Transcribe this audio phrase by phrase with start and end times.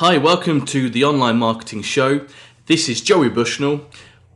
[0.00, 2.26] Hi, welcome to the Online Marketing Show.
[2.64, 3.84] This is Joey Bushnell.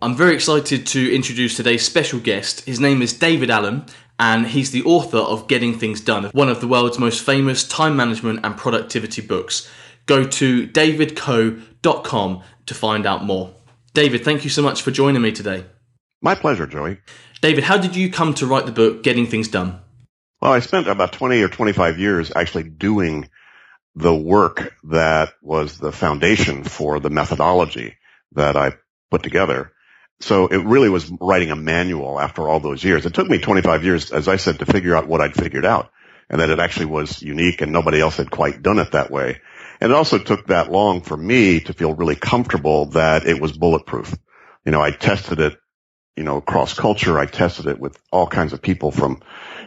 [0.02, 2.66] I'm very excited to introduce today's special guest.
[2.66, 3.87] His name is David Allen,
[4.19, 7.97] and he's the author of Getting Things Done, one of the world's most famous time
[7.97, 9.66] management and productivity books.
[10.05, 13.55] Go to davidco.com to find out more.
[13.95, 15.65] David, thank you so much for joining me today.
[16.20, 16.98] My pleasure, Joey.
[17.41, 19.81] David, how did you come to write the book Getting Things Done?
[20.42, 23.31] Well, I spent about 20 or 25 years actually doing
[23.97, 27.97] the work that was the foundation for the methodology
[28.33, 28.73] that I
[29.11, 29.73] put together.
[30.20, 33.06] So it really was writing a manual after all those years.
[33.06, 35.91] It took me 25 years, as I said, to figure out what I'd figured out
[36.31, 39.41] and that it actually was unique and nobody else had quite done it that way.
[39.81, 43.53] And it also took that long for me to feel really comfortable that it was
[43.53, 44.17] bulletproof.
[44.65, 45.59] You know, I tested it,
[46.17, 47.19] you know, cross culture.
[47.19, 49.20] I tested it with all kinds of people from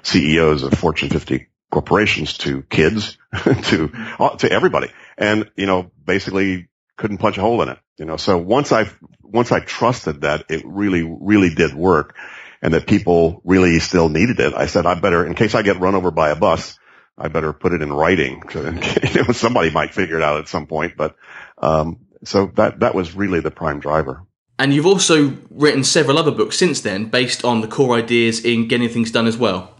[0.03, 3.91] CEOs of Fortune 50 corporations to kids to
[4.39, 7.77] to everybody, and you know basically couldn't punch a hole in it.
[7.99, 8.89] You know, so once I
[9.21, 12.15] once I trusted that it really really did work,
[12.63, 15.79] and that people really still needed it, I said I better in case I get
[15.79, 16.79] run over by a bus.
[17.15, 18.41] I better put it in writing.
[18.55, 21.15] you know, somebody might figure it out at some point, but
[21.59, 24.23] um, so that that was really the prime driver.
[24.59, 28.67] And you've also written several other books since then, based on the core ideas in
[28.67, 29.76] getting things done as well.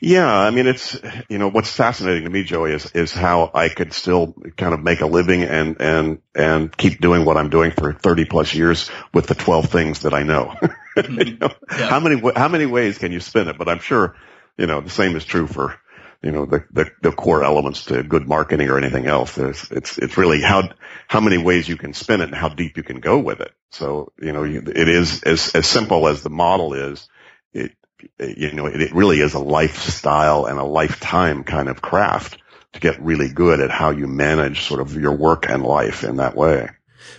[0.00, 0.96] Yeah, I mean, it's
[1.28, 4.82] you know what's fascinating to me, Joey, is is how I could still kind of
[4.82, 8.90] make a living and and and keep doing what I'm doing for 30 plus years
[9.12, 10.54] with the 12 things that I know.
[10.96, 11.20] Mm-hmm.
[11.22, 11.88] you know yeah.
[11.88, 13.58] How many how many ways can you spin it?
[13.58, 14.14] But I'm sure
[14.56, 15.74] you know the same is true for
[16.22, 19.36] you know the, the the core elements to good marketing or anything else.
[19.36, 20.70] It's it's it's really how
[21.08, 23.52] how many ways you can spin it and how deep you can go with it.
[23.70, 27.08] So you know you, it is as as simple as the model is.
[27.52, 27.72] It
[28.18, 32.38] you know, it really is a lifestyle and a lifetime kind of craft
[32.72, 36.16] to get really good at how you manage sort of your work and life in
[36.16, 36.68] that way.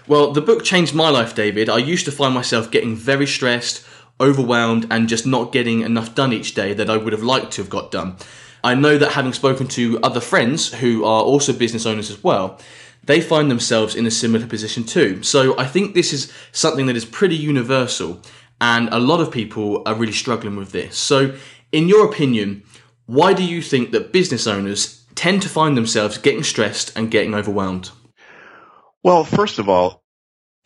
[0.07, 1.69] Well, the book changed my life, David.
[1.69, 3.85] I used to find myself getting very stressed,
[4.19, 7.61] overwhelmed, and just not getting enough done each day that I would have liked to
[7.61, 8.17] have got done.
[8.63, 12.59] I know that having spoken to other friends who are also business owners as well,
[13.03, 15.21] they find themselves in a similar position too.
[15.23, 18.21] So I think this is something that is pretty universal
[18.61, 20.97] and a lot of people are really struggling with this.
[20.97, 21.35] So,
[21.71, 22.63] in your opinion,
[23.05, 27.33] why do you think that business owners tend to find themselves getting stressed and getting
[27.33, 27.91] overwhelmed?
[29.03, 30.03] Well, first of all,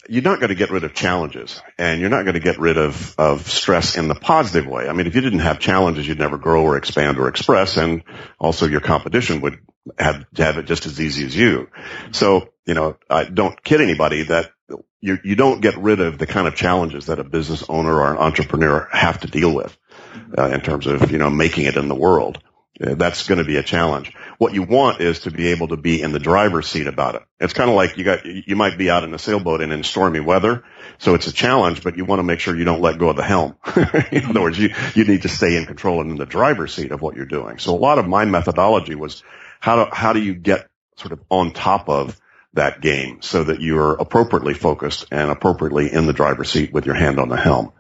[0.07, 2.77] you're not going to get rid of challenges and you're not going to get rid
[2.77, 4.87] of, of stress in the positive way.
[4.87, 7.77] I mean, if you didn't have challenges, you'd never grow or expand or express.
[7.77, 8.03] And
[8.39, 9.59] also your competition would
[9.99, 11.69] have, have it just as easy as you.
[12.11, 14.51] So, you know, I don't kid anybody that
[15.01, 18.11] you, you don't get rid of the kind of challenges that a business owner or
[18.11, 19.75] an entrepreneur have to deal with
[20.37, 22.37] uh, in terms of, you know, making it in the world.
[22.79, 24.13] Uh, that's going to be a challenge.
[24.37, 27.23] What you want is to be able to be in the driver's seat about it.
[27.39, 29.81] It's kind of like you got, you might be out in a sailboat and in
[29.81, 30.63] stormy weather.
[30.99, 33.15] So it's a challenge, but you want to make sure you don't let go of
[33.15, 33.57] the helm.
[34.11, 36.91] in other words, you, you need to stay in control and in the driver's seat
[36.91, 37.57] of what you're doing.
[37.57, 39.23] So a lot of my methodology was
[39.59, 42.19] how do, how do you get sort of on top of
[42.59, 46.95] that game so that you're appropriately focused and appropriately in the driver's seat with your
[46.95, 47.71] hand on the helm.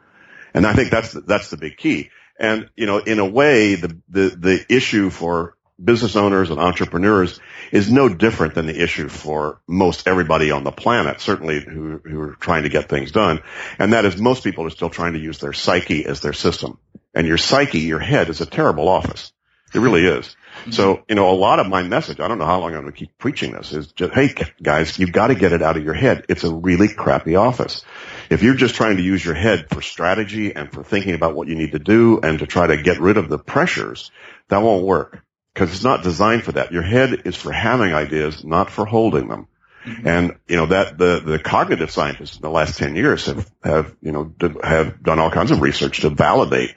[0.53, 2.09] And I think that's, that's the big key.
[2.39, 7.39] And, you know, in a way, the, the, the issue for business owners and entrepreneurs
[7.71, 12.21] is no different than the issue for most everybody on the planet, certainly who, who
[12.21, 13.41] are trying to get things done.
[13.77, 16.79] And that is most people are still trying to use their psyche as their system.
[17.13, 19.31] And your psyche, your head is a terrible office.
[19.73, 20.35] It really is.
[20.71, 22.93] So, you know, a lot of my message, I don't know how long I'm going
[22.93, 25.83] to keep preaching this, is just, hey, guys, you've got to get it out of
[25.83, 26.25] your head.
[26.29, 27.83] It's a really crappy office.
[28.29, 31.47] If you're just trying to use your head for strategy and for thinking about what
[31.47, 34.11] you need to do and to try to get rid of the pressures,
[34.49, 35.23] that won't work
[35.53, 36.71] because it's not designed for that.
[36.71, 39.47] Your head is for having ideas, not for holding them.
[39.85, 40.07] Mm-hmm.
[40.07, 43.95] And, you know, that the, the cognitive scientists in the last 10 years have, have,
[44.01, 46.75] you know, have done all kinds of research to validate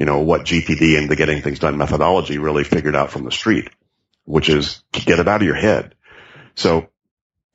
[0.00, 3.30] you know, what GTD and the getting things done methodology really figured out from the
[3.30, 3.68] street,
[4.24, 5.94] which is get it out of your head.
[6.56, 6.88] So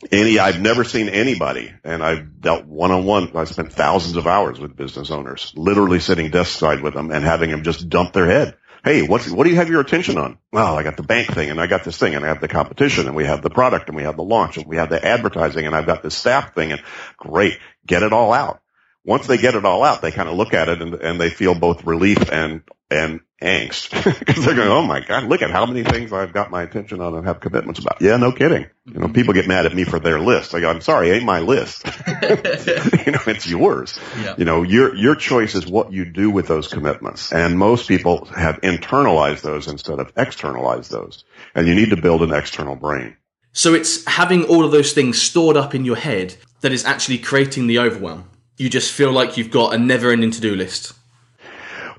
[0.09, 3.35] any, I've never seen anybody and I've dealt one on one.
[3.35, 7.25] I spent thousands of hours with business owners, literally sitting desk side with them and
[7.25, 8.55] having them just dump their head
[8.85, 10.37] Hey, what's, what do you have your attention on?
[10.53, 12.47] Well, I got the bank thing and I got this thing and I have the
[12.47, 15.03] competition and we have the product and we have the launch and we have the
[15.03, 16.83] advertising and I've got the staff thing and
[17.17, 17.57] great,
[17.87, 18.61] get it all out.
[19.05, 21.29] Once they get it all out, they kind of look at it and, and they
[21.29, 25.65] feel both relief and, and angst because they're going, Oh my God, look at how
[25.65, 28.01] many things I've got my attention on and have commitments about.
[28.01, 28.65] Yeah, no kidding.
[28.85, 30.55] You know, people get mad at me for their list.
[30.55, 31.85] I go, I'm sorry, ain't my list.
[32.07, 33.99] you know, it's yours.
[34.19, 34.35] Yeah.
[34.37, 37.31] You know, your, your choice is what you do with those commitments.
[37.31, 41.25] And most people have internalized those instead of externalized those.
[41.53, 43.17] And you need to build an external brain.
[43.51, 47.19] So it's having all of those things stored up in your head that is actually
[47.19, 48.29] creating the overwhelm.
[48.57, 50.93] You just feel like you've got a never ending to do list.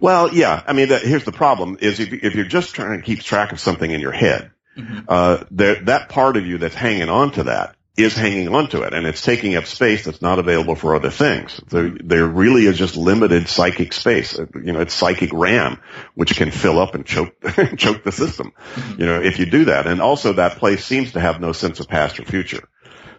[0.01, 0.63] Well, yeah.
[0.67, 3.61] I mean, here's the problem: is if, if, you're just trying to keep track of
[3.61, 5.01] something in your head, mm-hmm.
[5.09, 8.83] uh, there, that part of you that's hanging on to that is hanging on to
[8.83, 11.59] it, and it's taking up space that's not available for other things.
[11.69, 14.39] There, there really is just limited psychic space.
[14.39, 15.81] You know, it's psychic RAM,
[16.15, 17.35] which can fill up and choke
[17.77, 18.53] choke the system.
[18.75, 19.01] Mm-hmm.
[19.01, 21.81] You know, if you do that, and also that place seems to have no sense
[21.81, 22.69] of past or future.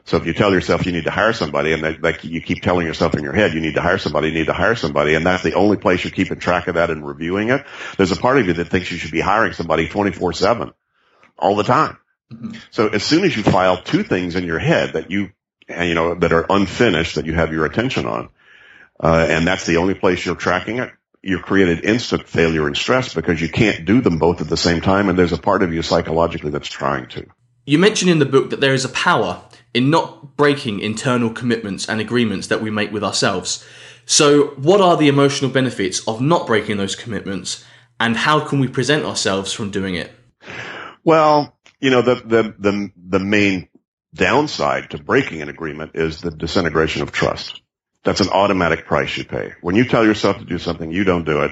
[0.07, 2.62] So if you tell yourself you need to hire somebody and that, that you keep
[2.62, 5.15] telling yourself in your head you need to hire somebody, you need to hire somebody,
[5.15, 7.65] and that's the only place you're keeping track of that and reviewing it,
[7.98, 10.74] there's a part of you that thinks you should be hiring somebody 24-7
[11.38, 11.98] all the time.
[12.31, 12.57] Mm-hmm.
[12.71, 15.31] So as soon as you file two things in your head that you,
[15.68, 18.30] you know, that are unfinished that you have your attention on,
[19.04, 20.89] uh, and that's the only place you're tracking it,
[21.21, 24.80] you're created instant failure and stress because you can't do them both at the same
[24.80, 27.27] time, and there's a part of you psychologically that's trying to.
[27.65, 29.44] You mentioned in the book that there is a power
[29.74, 33.66] in not breaking internal commitments and agreements that we make with ourselves.
[34.06, 37.66] So, what are the emotional benefits of not breaking those commitments,
[38.00, 40.12] and how can we present ourselves from doing it?
[41.04, 43.68] Well, you know, the the the, the main
[44.14, 47.62] downside to breaking an agreement is the disintegration of trust.
[48.04, 49.54] That's an automatic price you pay.
[49.62, 51.52] When you tell yourself to do something, you don't do it.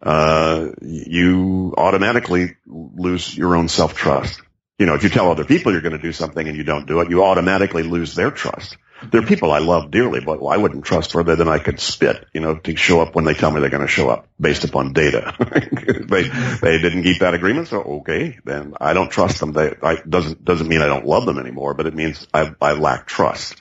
[0.00, 4.40] Uh, you automatically lose your own self trust
[4.78, 6.86] you know, if you tell other people you're going to do something and you don't
[6.86, 8.76] do it, you automatically lose their trust.
[9.10, 12.26] There are people I love dearly, but I wouldn't trust further than I could spit,
[12.32, 14.64] you know, to show up when they tell me they're going to show up based
[14.64, 15.34] upon data.
[16.08, 17.68] they, they didn't keep that agreement.
[17.68, 19.52] So, okay, then I don't trust them.
[19.52, 22.72] They, I, doesn't, doesn't mean I don't love them anymore, but it means I, I
[22.72, 23.60] lack trust.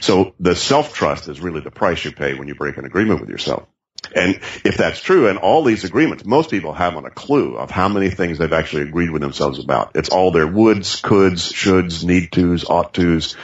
[0.00, 3.30] So the self-trust is really the price you pay when you break an agreement with
[3.30, 3.66] yourself.
[4.14, 7.88] And if that's true, and all these agreements, most people haven't a clue of how
[7.88, 9.92] many things they've actually agreed with themselves about.
[9.94, 13.36] It's all their woulds, coulds, shoulds, need tos, ought tos.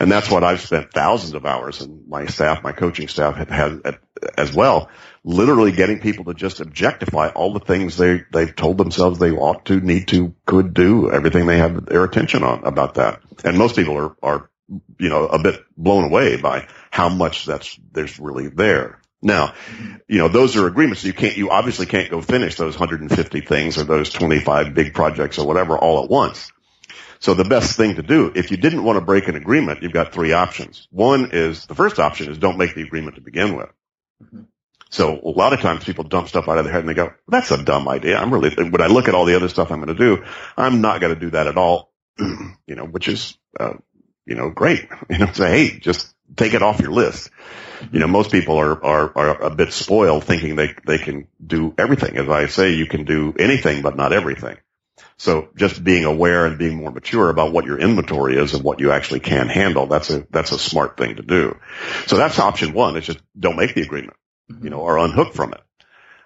[0.00, 3.48] And that's what I've spent thousands of hours and my staff, my coaching staff have
[3.48, 3.98] had
[4.36, 4.88] as well,
[5.24, 9.64] literally getting people to just objectify all the things they, they've told themselves they ought
[9.66, 13.20] to, need to, could do, everything they have their attention on about that.
[13.44, 14.50] And most people are, are,
[14.98, 19.01] you know, a bit blown away by how much that's, there's really there.
[19.22, 19.54] Now,
[20.08, 21.04] you know, those are agreements.
[21.04, 25.38] You can't, you obviously can't go finish those 150 things or those 25 big projects
[25.38, 26.52] or whatever all at once.
[27.20, 29.92] So the best thing to do, if you didn't want to break an agreement, you've
[29.92, 30.88] got three options.
[30.90, 33.70] One is, the first option is don't make the agreement to begin with.
[34.90, 37.12] So a lot of times people dump stuff out of their head and they go,
[37.28, 38.18] that's a dumb idea.
[38.18, 40.24] I'm really, when I look at all the other stuff I'm going to do,
[40.56, 41.92] I'm not going to do that at all.
[42.18, 43.74] you know, which is, uh,
[44.26, 44.88] you know, great.
[45.08, 47.30] You know, say, hey, just take it off your list
[47.90, 51.74] you know, most people are, are, are a bit spoiled thinking they, they can do
[51.78, 52.16] everything.
[52.16, 54.56] As I say, you can do anything, but not everything.
[55.16, 58.80] So just being aware and being more mature about what your inventory is and what
[58.80, 61.56] you actually can handle, that's a, that's a smart thing to do.
[62.06, 62.96] So that's option one.
[62.96, 64.16] It's just don't make the agreement,
[64.60, 65.60] you know, or unhook from it.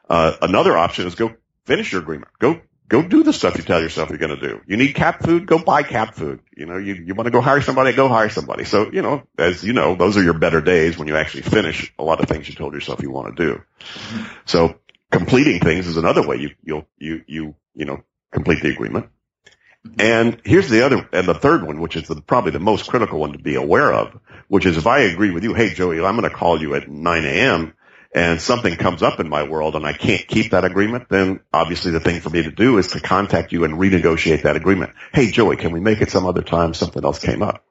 [0.09, 1.35] Uh, another option is go
[1.66, 2.31] finish your agreement.
[2.38, 4.61] Go go do the stuff you tell yourself you're going to do.
[4.66, 6.40] You need cat food, go buy cat food.
[6.57, 8.64] You know, you, you want to go hire somebody, go hire somebody.
[8.64, 11.93] So, you know, as you know, those are your better days when you actually finish
[11.99, 13.62] a lot of things you told yourself you want to do.
[14.45, 14.78] So
[15.11, 19.09] completing things is another way you, you'll, you, you, you know, complete the agreement.
[20.00, 23.21] And here's the other, and the third one, which is the, probably the most critical
[23.21, 26.19] one to be aware of, which is if I agree with you, hey Joey, I'm
[26.19, 27.73] going to call you at 9 a.m
[28.15, 31.93] and something comes up in my world and I can't keep that agreement, then obviously
[31.93, 34.93] the thing for me to do is to contact you and renegotiate that agreement.
[35.13, 36.75] Hey, Joey, can we make it some other time?
[36.75, 37.65] Something else came up.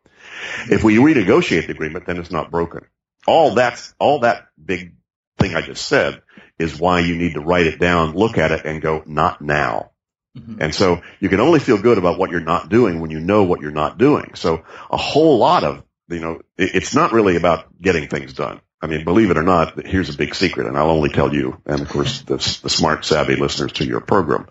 [0.70, 2.86] If we renegotiate the agreement, then it's not broken.
[3.28, 4.94] All that's, all that big
[5.38, 6.22] thing I just said
[6.60, 9.92] is why you need to write it down, look at it and go, not now.
[10.38, 10.62] Mm-hmm.
[10.62, 13.44] And so you can only feel good about what you're not doing when you know
[13.44, 14.32] what you're not doing.
[14.36, 18.62] So a whole lot of, you know, it's not really about getting things done.
[18.86, 21.60] I mean, believe it or not, here's a big secret, and I'll only tell you,
[21.66, 24.48] and of course, the, the smart, savvy listeners to your program.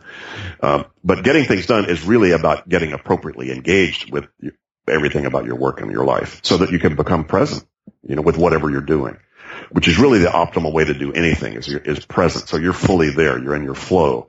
[0.60, 4.26] Um, but getting things done is really about getting appropriately engaged with
[4.88, 7.64] everything about your work and your life, so that you can become present,
[8.02, 9.18] you know, with whatever you're doing.
[9.70, 12.48] Which is really the optimal way to do anything is, is present.
[12.48, 13.38] So you're fully there.
[13.42, 14.28] You're in your flow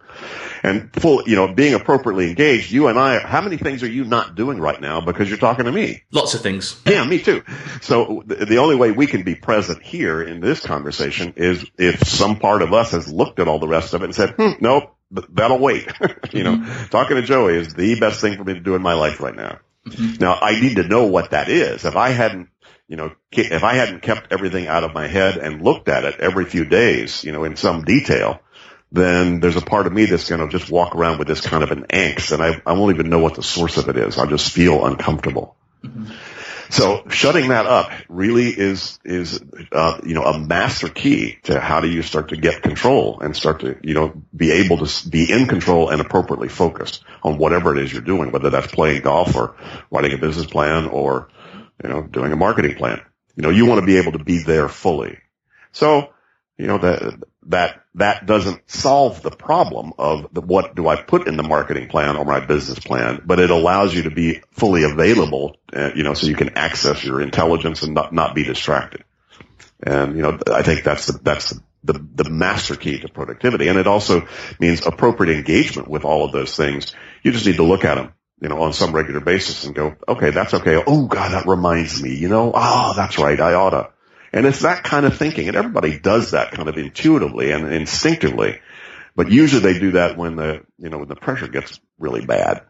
[0.65, 2.71] and full, you know, being appropriately engaged.
[2.71, 5.65] You and I, how many things are you not doing right now because you're talking
[5.65, 6.03] to me?
[6.11, 6.81] Lots of things.
[6.85, 7.43] Yeah, me too.
[7.81, 12.07] So the, the only way we can be present here in this conversation is if
[12.07, 14.53] some part of us has looked at all the rest of it and said, hmm,
[14.59, 15.87] nope, that'll wait.
[16.33, 16.85] you know, mm-hmm.
[16.87, 19.35] talking to Joey is the best thing for me to do in my life right
[19.35, 19.59] now.
[19.87, 20.15] Mm-hmm.
[20.19, 21.85] Now I need to know what that is.
[21.85, 22.49] If I hadn't,
[22.87, 26.19] you know, if I hadn't kept everything out of my head and looked at it
[26.19, 28.39] every few days, you know, in some detail,
[28.91, 31.63] then there's a part of me that's going to just walk around with this kind
[31.63, 34.17] of an angst and I, I won't even know what the source of it is.
[34.17, 35.55] I'll just feel uncomfortable.
[35.83, 36.11] Mm-hmm.
[36.69, 39.39] So shutting that up really is is
[39.71, 43.35] uh, you know a master key to how do you start to get control and
[43.35, 47.75] start to you know be able to be in control and appropriately focused on whatever
[47.75, 49.55] it is you're doing, whether that's playing golf or
[49.91, 51.29] writing a business plan or
[51.83, 53.01] you know doing a marketing plan.
[53.35, 55.17] You know you want to be able to be there fully.
[55.71, 56.13] So
[56.57, 61.27] you know that that that doesn't solve the problem of the, what do I put
[61.27, 64.83] in the marketing plan or my business plan, but it allows you to be fully
[64.83, 69.03] available, uh, you know, so you can access your intelligence and not, not be distracted.
[69.81, 73.69] And, you know, I think that's the, that's the, the, the master key to productivity.
[73.69, 74.27] And it also
[74.59, 76.93] means appropriate engagement with all of those things.
[77.23, 79.95] You just need to look at them, you know, on some regular basis and go,
[80.07, 80.83] okay, that's okay.
[80.85, 83.39] Oh God, that reminds me, you know, oh, that's right.
[83.39, 83.91] I oughta
[84.35, 88.59] and it's that kind of thinking, and everybody does that kind of intuitively and instinctively.
[89.15, 92.63] But usually they do that when the, you know, when the pressure gets really bad.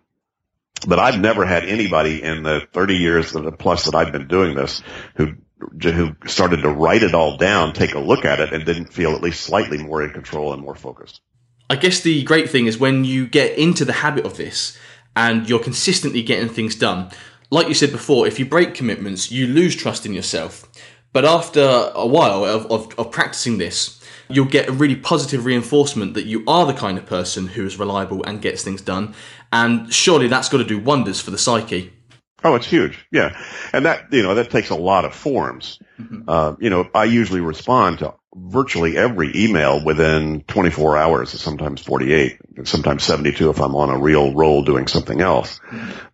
[0.88, 4.84] But I've never had anybody in the 30 years plus that I've been doing this
[5.16, 5.34] who,
[5.82, 9.16] who started to write it all down, take a look at it and didn't feel
[9.16, 11.20] at least slightly more in control and more focused.
[11.68, 14.78] I guess the great thing is when you get into the habit of this
[15.16, 17.10] and you're consistently getting things done,
[17.52, 20.68] like you said before, if you break commitments, you lose trust in yourself.
[21.14, 26.14] But after a while of, of, of practicing this, you'll get a really positive reinforcement
[26.16, 29.14] that you are the kind of person who is reliable and gets things done.
[29.54, 31.94] And surely that's got to do wonders for the psyche.
[32.44, 33.08] Oh, it's huge.
[33.12, 33.36] Yeah.
[33.74, 35.80] And that, you know, that takes a lot of forms.
[36.00, 36.24] Mm-hmm.
[36.28, 42.38] Uh, you know, I usually respond to virtually every email within 24 hours, sometimes 48,
[42.66, 45.62] sometimes 72 if I'm on a real roll doing something else.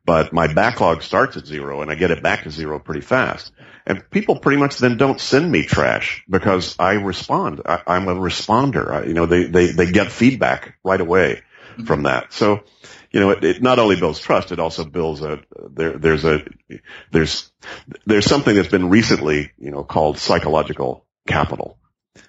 [0.06, 3.51] But my backlog starts at zero and I get it back to zero pretty fast.
[3.88, 7.62] And people pretty much then don't send me trash because I respond.
[7.66, 8.92] I, am a responder.
[8.92, 11.42] I, you know, they, they, they get feedback right away
[11.86, 12.32] from that.
[12.34, 12.63] So,
[13.12, 15.40] you know, it, it, not only builds trust, it also builds a,
[15.72, 16.46] there, there's a,
[17.12, 17.51] there's,
[18.06, 21.80] there's something that's been recently, you know, called psychological capital.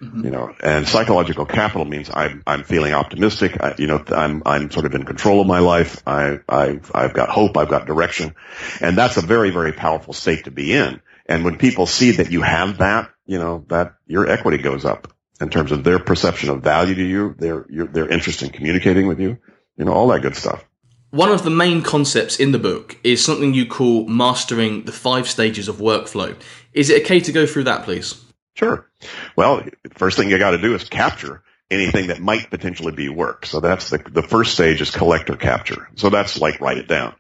[0.01, 0.25] Mm-hmm.
[0.25, 3.61] You know, and psychological capital means I'm I'm feeling optimistic.
[3.61, 6.03] I, you know, I'm I'm sort of in control of my life.
[6.07, 7.57] I I've I've got hope.
[7.57, 8.35] I've got direction,
[8.81, 11.01] and that's a very very powerful state to be in.
[11.27, 15.13] And when people see that you have that, you know, that your equity goes up
[15.41, 19.07] in terms of their perception of value to you, their, your, their interest in communicating
[19.07, 19.39] with you,
[19.77, 20.65] you know, all that good stuff.
[21.11, 25.29] One of the main concepts in the book is something you call mastering the five
[25.29, 26.35] stages of workflow.
[26.73, 28.25] Is it okay to go through that, please?
[28.55, 28.89] Sure.
[29.37, 33.47] Well, first thing you got to do is capture anything that might potentially be work.
[33.47, 35.89] So that's the, the first stage is collector capture.
[35.97, 37.15] So that's like write it down.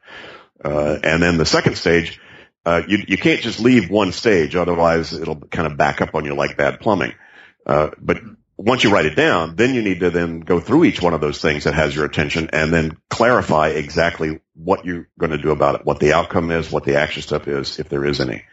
[0.63, 2.21] Uh, and then the second stage
[2.65, 6.25] uh, you, you can't just leave one stage, otherwise it'll kind of back up on
[6.25, 7.13] you like bad plumbing.
[7.67, 8.19] Uh, but
[8.57, 11.21] once you write it down, then you need to then go through each one of
[11.21, 15.51] those things that has your attention and then clarify exactly what you're going to do
[15.51, 18.45] about it, what the outcome is, what the action step is, if there is any.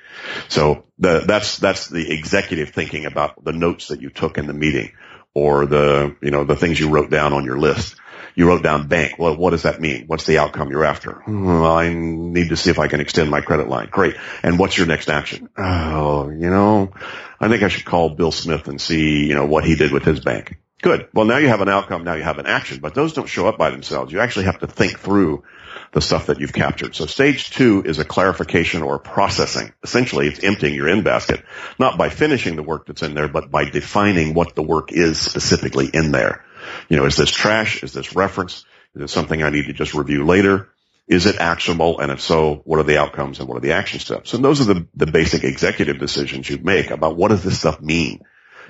[0.48, 4.54] So the, that's, that's the executive thinking about the notes that you took in the
[4.54, 4.94] meeting
[5.34, 7.96] or the, you know, the things you wrote down on your list
[8.36, 9.16] you wrote down bank.
[9.18, 10.06] Well, what does that mean?
[10.08, 11.22] What's the outcome you're after?
[11.28, 13.90] Well, I need to see if I can extend my credit line.
[13.92, 14.16] Great.
[14.44, 15.50] And what's your next action?
[15.58, 16.92] Oh, you know,
[17.40, 20.04] I think I should call Bill Smith and see, you know, what he did with
[20.04, 20.58] his bank.
[20.82, 21.10] Good.
[21.14, 22.06] Well, now you have an outcome.
[22.06, 24.14] Now you have an action, but those don't show up by themselves.
[24.14, 25.44] You actually have to think through
[25.92, 26.96] the stuff that you've captured.
[26.96, 29.74] So stage two is a clarification or processing.
[29.84, 31.44] Essentially, it's emptying your in basket,
[31.80, 35.20] not by finishing the work that's in there, but by defining what the work is
[35.20, 36.46] specifically in there.
[36.90, 37.84] You know, is this trash?
[37.84, 38.66] Is this reference?
[38.96, 40.70] Is it something I need to just review later?
[41.08, 42.00] Is it actionable?
[42.00, 44.34] And if so, what are the outcomes and what are the action steps?
[44.34, 47.82] And those are the, the basic executive decisions you make about what does this stuff
[47.82, 48.22] mean,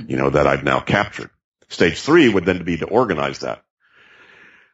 [0.08, 1.30] you know, that I've now captured.
[1.68, 3.64] Stage three would then be to organize that.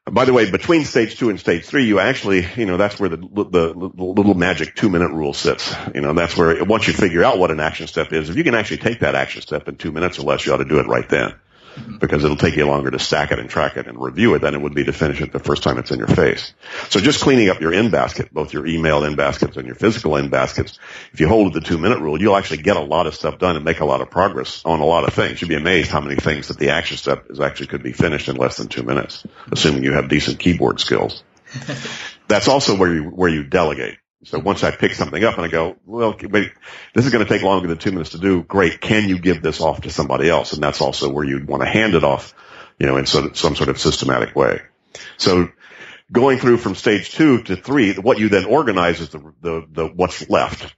[0.10, 3.10] By the way, between stage two and stage three, you actually, you know, that's where
[3.10, 5.74] the, the, the, little magic two minute rule sits.
[5.96, 8.44] You know, that's where once you figure out what an action step is, if you
[8.44, 10.80] can actually take that action step in two minutes or less, you ought to do
[10.80, 11.34] it right then.
[12.00, 14.54] Because it'll take you longer to stack it and track it and review it than
[14.54, 16.54] it would be to finish it the first time it's in your face.
[16.90, 20.16] So just cleaning up your in basket, both your email in baskets and your physical
[20.16, 20.80] in baskets,
[21.14, 23.40] if you hold to the two minute rule, you'll actually get a lot of stuff
[23.40, 25.42] done and make a lot of progress on a lot of things.
[25.42, 28.30] You'd be amazed how many things that the action step is actually could be finished
[28.30, 31.24] in less than two minutes, assuming you have decent keyboard skills.
[32.28, 33.98] That's also where you, where you delegate.
[34.24, 37.44] So once I pick something up and I go, well, this is going to take
[37.44, 38.42] longer than two minutes to do.
[38.44, 38.82] Great.
[38.82, 40.54] Can you give this off to somebody else?
[40.54, 42.34] And that's also where you'd want to hand it off,
[42.80, 44.62] you know, in some, some sort of systematic way.
[45.18, 45.50] So
[46.12, 49.86] going through from stage two to three, what you then organize is the, the, the,
[49.88, 50.74] what's left.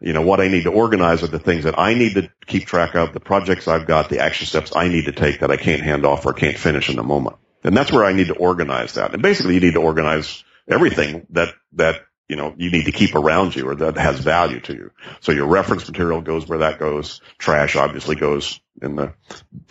[0.00, 2.66] You know, what I need to organize are the things that I need to keep
[2.66, 5.56] track of, the projects I've got, the action steps I need to take that I
[5.56, 7.36] can't hand off or can't finish in the moment.
[7.64, 9.12] And that's where I need to organize that.
[9.12, 12.00] And basically you need to organize everything that, that
[12.32, 14.90] you know, you need to keep around you or that has value to you.
[15.20, 17.20] So your reference material goes where that goes.
[17.36, 19.12] Trash obviously goes in the,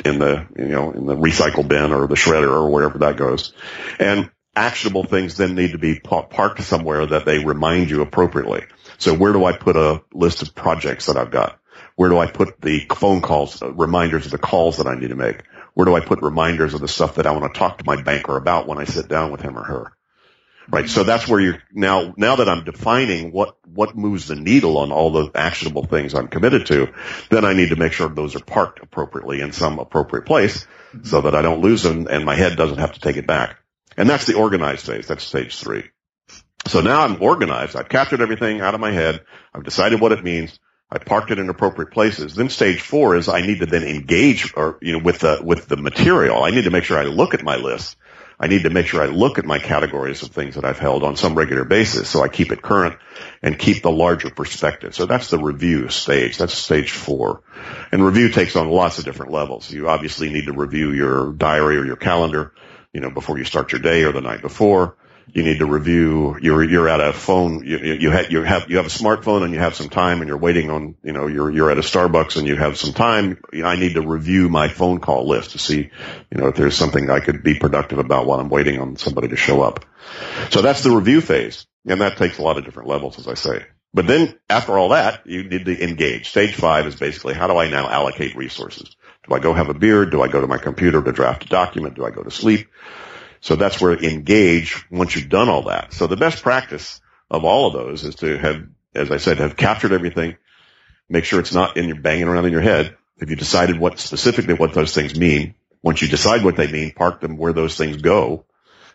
[0.06, 3.54] in the, you know, in the recycle bin or the shredder or wherever that goes.
[3.98, 8.62] And actionable things then need to be parked somewhere that they remind you appropriately.
[9.00, 11.60] So where do I put a list of projects that I've got?
[11.96, 15.10] Where do I put the phone calls, uh, reminders of the calls that I need
[15.10, 15.42] to make?
[15.74, 18.00] Where do I put reminders of the stuff that I want to talk to my
[18.00, 19.94] banker about when I sit down with him or her?
[20.70, 20.90] Right.
[20.90, 24.92] So that's where you're now, now that I'm defining what, what moves the needle on
[24.92, 26.94] all the actionable things I'm committed to,
[27.30, 30.68] then I need to make sure those are parked appropriately in some appropriate place
[31.04, 33.58] so that I don't lose them and my head doesn't have to take it back.
[33.98, 35.08] And that's the organized phase.
[35.08, 35.90] That's stage three.
[36.68, 37.76] So now I'm organized.
[37.76, 39.22] I've captured everything out of my head.
[39.54, 40.58] I've decided what it means.
[40.90, 42.36] I parked it in appropriate places.
[42.36, 45.68] Then stage four is I need to then engage or, you know, with the, with
[45.68, 46.44] the material.
[46.44, 47.96] I need to make sure I look at my list
[48.42, 51.04] I need to make sure I look at my categories of things that I've held
[51.04, 52.98] on some regular basis so I keep it current
[53.44, 54.96] and keep the larger perspective.
[54.96, 56.40] So that's the review stage.
[56.40, 57.44] That's stage four.
[57.92, 59.72] And review takes on lots of different levels.
[59.72, 62.52] You obviously need to review your diary or your calendar,
[62.92, 64.98] you know, before you start your day or the night before
[65.34, 66.38] you need to review.
[66.42, 67.66] You're you're at a phone.
[67.66, 70.28] You you have you have you have a smartphone and you have some time and
[70.28, 70.96] you're waiting on.
[71.04, 73.42] You know you're you're at a Starbucks and you have some time.
[73.54, 75.90] I need to review my phone call list to see,
[76.32, 79.30] you know, if there's something I could be productive about while I'm waiting on somebody
[79.30, 79.86] to show up.
[80.50, 83.36] So that's the review phase, and that takes a lot of different levels, as I
[83.36, 83.66] say.
[83.94, 86.30] But then after all that, you need to engage.
[86.30, 88.96] Stage five is basically how do I now allocate resources?
[89.28, 90.06] Do I go have a beer?
[90.06, 91.96] Do I go to my computer to draft a document?
[91.96, 92.68] Do I go to sleep?
[93.42, 95.94] So that's where engage once you've done all that.
[95.94, 99.58] So the best practice of all of those is to have, as I said, have
[99.58, 100.38] captured everything,
[101.10, 102.96] make sure it's not in your banging around in your head.
[103.18, 106.92] If you decided what specifically what those things mean, once you decide what they mean,
[106.92, 108.46] park them where those things go,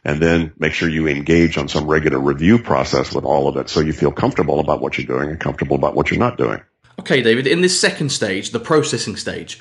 [0.05, 3.69] and then make sure you engage on some regular review process with all of it
[3.69, 6.63] so you feel comfortable about what you're doing and comfortable about what you're not doing.
[7.01, 9.61] Okay, David, in this second stage, the processing stage,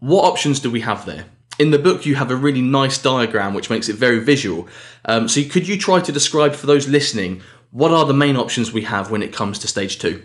[0.00, 1.24] what options do we have there?
[1.58, 4.68] In the book you have a really nice diagram which makes it very visual.
[5.04, 8.72] Um, so could you try to describe for those listening what are the main options
[8.72, 10.22] we have when it comes to stage two?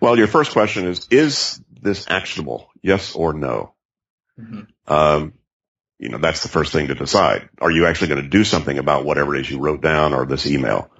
[0.00, 2.70] Well, your first question is, is this actionable?
[2.82, 3.74] Yes or no?
[4.38, 4.92] Mm-hmm.
[4.92, 5.32] Um,
[5.98, 7.48] you know, that's the first thing to decide.
[7.60, 10.26] Are you actually going to do something about whatever it is you wrote down or
[10.26, 10.90] this email?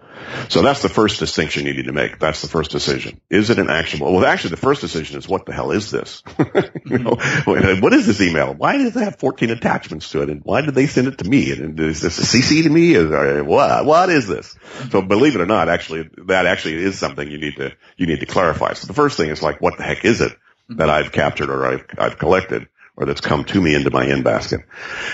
[0.48, 2.18] So that's the first distinction you need to make.
[2.18, 3.20] That's the first decision.
[3.30, 4.12] Is it an actionable?
[4.12, 6.22] Well, actually, the first decision is what the hell is this?
[6.38, 7.80] you know, mm-hmm.
[7.80, 8.54] what is this email?
[8.54, 10.30] Why does it have 14 attachments to it?
[10.30, 11.52] And why did they send it to me?
[11.52, 12.94] And is this a CC to me?
[12.94, 13.10] Is,
[13.44, 14.56] what, what is this?
[14.90, 18.20] So believe it or not, actually, that actually is something you need to, you need
[18.20, 18.74] to clarify.
[18.74, 20.76] So the first thing is like, what the heck is it mm-hmm.
[20.76, 22.68] that I've captured or I've, I've collected?
[22.96, 24.60] or that's come to me into my in basket.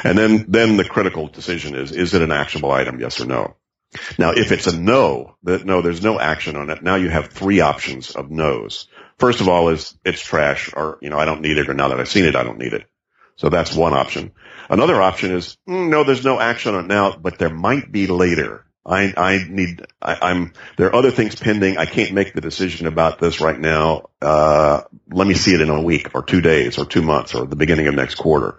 [0.04, 3.00] And then, then the critical decision is, is it an actionable item?
[3.00, 3.56] Yes or no?
[4.18, 6.82] Now, if it's a no, that no, there's no action on it.
[6.82, 8.88] Now you have three options of no's.
[9.18, 11.88] First of all is it's trash or, you know, I don't need it or now
[11.88, 12.86] that I've seen it, I don't need it.
[13.36, 14.32] So that's one option.
[14.68, 18.06] Another option is, mm, no, there's no action on it now, but there might be
[18.06, 18.64] later.
[18.84, 21.76] I, I need, I, am there are other things pending.
[21.76, 24.10] I can't make the decision about this right now.
[24.22, 27.46] Uh, let me see it in a week or two days or two months or
[27.46, 28.56] the beginning of next quarter.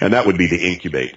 [0.00, 1.16] And that would be the incubate.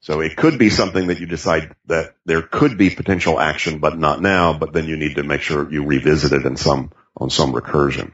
[0.00, 3.98] So it could be something that you decide that there could be potential action, but
[3.98, 7.28] not now, but then you need to make sure you revisit it in some, on
[7.28, 8.12] some recursion.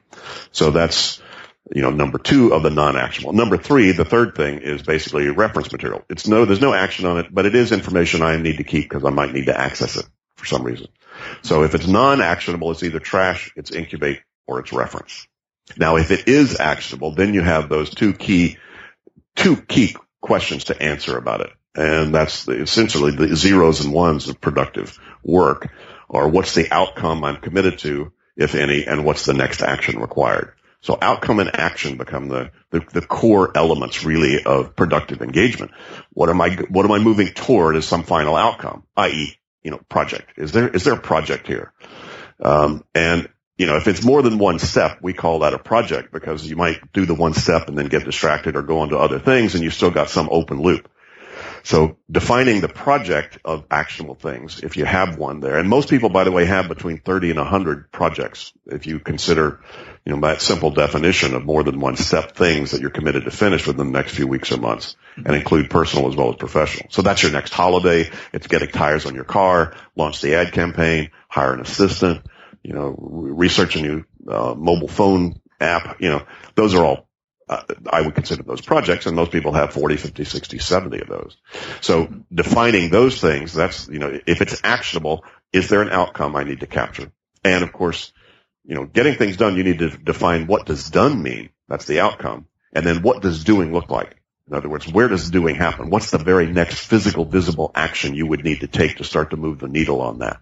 [0.50, 1.22] So that's,
[1.72, 3.34] you know, number two of the non-actionable.
[3.34, 6.04] Number three, the third thing is basically reference material.
[6.10, 8.88] It's no, there's no action on it, but it is information I need to keep
[8.88, 10.88] because I might need to access it for some reason.
[11.42, 15.28] So if it's non-actionable, it's either trash, it's incubate, or it's reference.
[15.76, 18.58] Now, if it is actionable, then you have those two key,
[19.36, 24.28] two key questions to answer about it and that's the, essentially the zeros and ones
[24.28, 25.70] of productive work,
[26.08, 30.52] or what's the outcome I'm committed to, if any, and what's the next action required.
[30.80, 35.72] So outcome and action become the, the, the, core elements really of productive engagement.
[36.12, 39.80] What am I, what am I moving toward as some final outcome, i.e., you know,
[39.88, 40.38] project?
[40.38, 41.72] Is there, is there a project here?
[42.40, 46.12] Um, and, you know, if it's more than one step, we call that a project
[46.12, 48.98] because you might do the one step and then get distracted or go on to
[48.98, 50.88] other things and you still got some open loop.
[51.66, 56.08] So defining the project of actionable things, if you have one there, and most people,
[56.10, 58.52] by the way, have between 30 and 100 projects.
[58.66, 59.58] If you consider,
[60.04, 63.32] you know, that simple definition of more than one step things that you're committed to
[63.32, 66.86] finish within the next few weeks or months and include personal as well as professional.
[66.90, 68.12] So that's your next holiday.
[68.32, 72.24] It's getting tires on your car, launch the ad campaign, hire an assistant,
[72.62, 76.24] you know, research a new uh, mobile phone app, you know,
[76.54, 77.08] those are all
[77.48, 81.08] uh, I would consider those projects and most people have 40, 50, 60, 70 of
[81.08, 81.36] those.
[81.80, 86.44] So defining those things, that's, you know, if it's actionable, is there an outcome I
[86.44, 87.12] need to capture?
[87.44, 88.12] And of course,
[88.64, 91.50] you know, getting things done, you need to define what does done mean?
[91.68, 92.46] That's the outcome.
[92.72, 94.16] And then what does doing look like?
[94.48, 95.90] In other words, where does doing happen?
[95.90, 99.36] What's the very next physical, visible action you would need to take to start to
[99.36, 100.40] move the needle on that?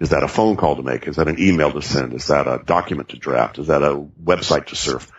[0.00, 1.08] Is that a phone call to make?
[1.08, 2.12] Is that an email to send?
[2.12, 3.58] Is that a document to draft?
[3.58, 5.10] Is that a website to surf?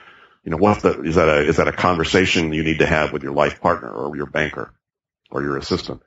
[0.49, 3.13] You know, what's the, is that a, is that a conversation you need to have
[3.13, 4.73] with your life partner or your banker
[5.29, 6.01] or your assistant?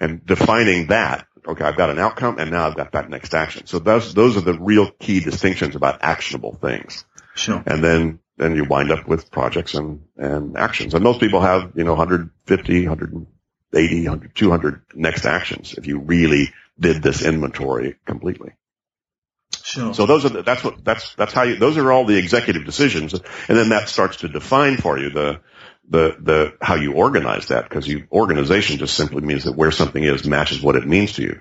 [0.00, 3.66] And defining that, okay, I've got an outcome and now I've got that next action.
[3.66, 7.04] So those, those are the real key distinctions about actionable things.
[7.34, 7.62] Sure.
[7.66, 10.94] And then, then you wind up with projects and, and actions.
[10.94, 16.48] And most people have, you know, 150, 180, 200 next actions if you really
[16.80, 18.52] did this inventory completely.
[19.64, 19.94] Sure.
[19.94, 22.64] So those are the, that's what that's that's how you those are all the executive
[22.64, 23.22] decisions, and
[23.58, 25.40] then that starts to define for you the
[25.88, 30.02] the the how you organize that because you organization just simply means that where something
[30.02, 31.40] is matches what it means to you,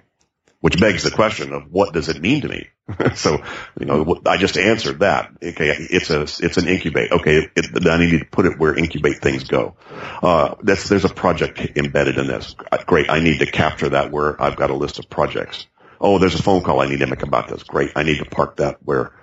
[0.59, 2.67] which begs the question of what does it mean to me.
[3.15, 3.43] so
[3.79, 5.31] you know I just answered that.
[5.41, 7.11] Okay, it's a it's an incubate.
[7.11, 9.75] Okay, it, I need to put it where incubate things go.
[10.21, 12.55] Uh, that's there's a project embedded in this.
[12.85, 15.67] Great, I need to capture that where I've got a list of projects
[16.01, 17.63] oh, there's a phone call I need to make about this.
[17.63, 17.91] Great.
[17.95, 19.13] I need to park that where,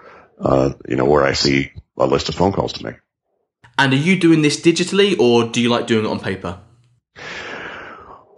[0.40, 2.96] uh, you know, where I see a list of phone calls to make.
[3.76, 6.60] And are you doing this digitally or do you like doing it on paper?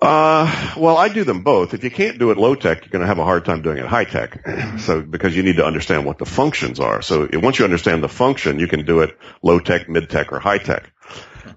[0.02, 1.74] Uh, well, I do them both.
[1.74, 3.76] If you can't do it low tech, you're going to have a hard time doing
[3.76, 4.44] it high tech.
[4.80, 7.02] So, because you need to understand what the functions are.
[7.02, 10.38] So once you understand the function, you can do it low tech, mid tech, or
[10.38, 10.90] high tech.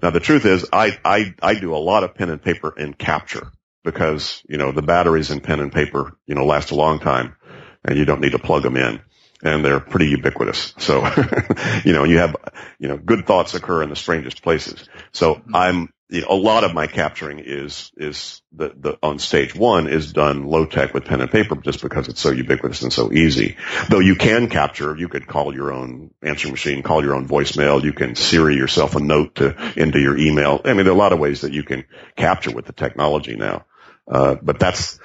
[0.02, 2.94] Now the truth is, I, I, I do a lot of pen and paper in
[2.94, 3.50] capture
[3.84, 7.36] because, you know, the batteries in pen and paper, you know, last a long time
[7.84, 9.02] and you don't need to plug them in
[9.44, 10.74] and they're pretty ubiquitous.
[10.78, 11.06] So,
[11.86, 12.36] you know, you have,
[12.80, 14.88] you know, good thoughts occur in the strangest places.
[15.12, 19.56] So I'm, you know, a lot of my capturing is, is the, the, on stage
[19.56, 22.94] one is done low tech with pen and paper just because it's so ubiquitous and
[22.94, 23.58] so easy.
[23.90, 27.84] Though you can capture, you could call your own answering machine, call your own voicemail.
[27.84, 30.62] You can Siri yourself a note to, into your email.
[30.64, 31.84] I mean, there are a lot of ways that you can
[32.16, 33.66] capture with the technology now.
[34.08, 35.00] Uh, but that's,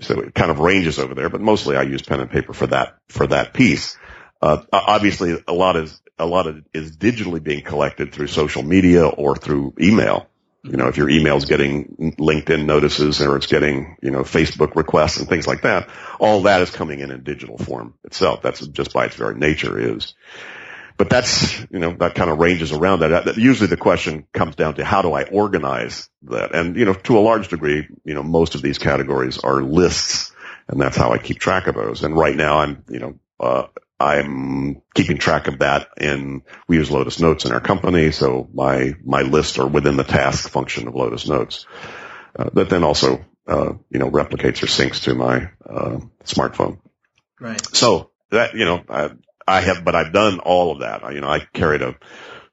[0.00, 2.66] so it kind of ranges over there, but mostly I use pen and paper for
[2.68, 3.96] that, for that piece.
[4.42, 9.06] Uh, obviously a lot is, a lot of is digitally being collected through social media
[9.06, 10.28] or through email.
[10.62, 15.16] You know, if your email's getting LinkedIn notices or it's getting, you know, Facebook requests
[15.16, 18.42] and things like that, all that is coming in in digital form itself.
[18.42, 20.14] That's just by its very nature is
[21.00, 23.38] but that's, you know, that kind of ranges around that.
[23.38, 26.54] Usually the question comes down to how do I organize that?
[26.54, 30.30] And, you know, to a large degree, you know, most of these categories are lists
[30.68, 32.04] and that's how I keep track of those.
[32.04, 36.90] And right now I'm, you know, uh, I'm keeping track of that in, we use
[36.90, 38.10] Lotus Notes in our company.
[38.10, 41.64] So my, my lists are within the task function of Lotus Notes.
[42.38, 46.78] Uh, that then also, uh, you know, replicates or syncs to my, uh, smartphone.
[47.40, 47.74] Right.
[47.74, 49.12] So that, you know, I,
[49.50, 51.04] I have, but I've done all of that.
[51.04, 51.96] I, you know, I carried a,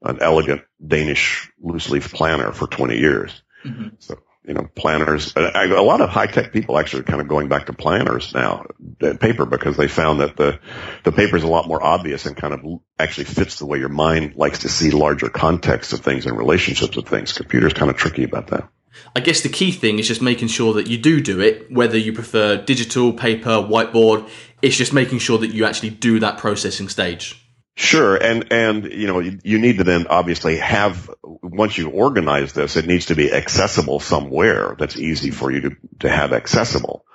[0.01, 3.41] an elegant Danish loose leaf planner for 20 years.
[3.63, 3.89] Mm-hmm.
[3.99, 7.27] So, you know, planners, I, a lot of high tech people actually are kind of
[7.27, 8.65] going back to planners now,
[9.19, 10.59] paper, because they found that the,
[11.03, 12.61] the paper is a lot more obvious and kind of
[12.97, 16.97] actually fits the way your mind likes to see larger context of things and relationships
[16.97, 17.33] of things.
[17.33, 18.69] Computer's kind of tricky about that.
[19.15, 21.97] I guess the key thing is just making sure that you do do it, whether
[21.97, 24.29] you prefer digital, paper, whiteboard.
[24.61, 27.43] It's just making sure that you actually do that processing stage.
[27.75, 32.75] Sure, and and you know you need to then obviously have once you organize this,
[32.75, 37.05] it needs to be accessible somewhere that's easy for you to to have accessible.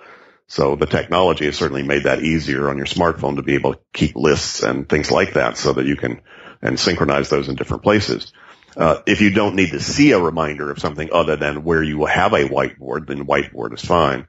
[0.47, 3.81] So the technology has certainly made that easier on your smartphone to be able to
[3.93, 6.21] keep lists and things like that, so that you can
[6.63, 8.33] and synchronize those in different places.
[8.77, 12.05] Uh, if you don't need to see a reminder of something other than where you
[12.05, 14.29] have a whiteboard, then whiteboard is fine.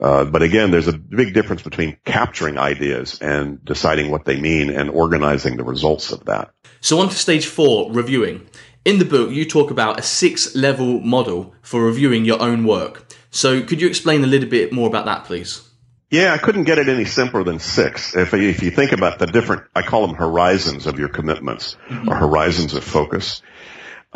[0.00, 4.70] Uh, but again, there's a big difference between capturing ideas and deciding what they mean
[4.70, 6.50] and organizing the results of that.
[6.80, 8.48] So on to stage four, reviewing.
[8.84, 13.06] In the book, you talk about a six level model for reviewing your own work.
[13.30, 15.62] So could you explain a little bit more about that, please?
[16.10, 18.14] Yeah, I couldn't get it any simpler than six.
[18.14, 22.08] If, if you think about the different, I call them horizons of your commitments mm-hmm.
[22.08, 23.42] or horizons of focus.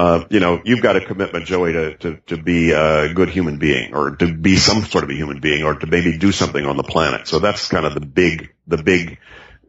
[0.00, 3.58] Uh, you know, you've got a commitment, Joey, to, to, to be a good human
[3.58, 6.64] being or to be some sort of a human being or to maybe do something
[6.64, 7.28] on the planet.
[7.28, 9.18] So that's kind of the big, the big